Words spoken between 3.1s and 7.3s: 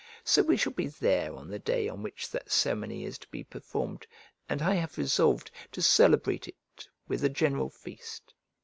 to be performed, and I have resolved to celebrate it with a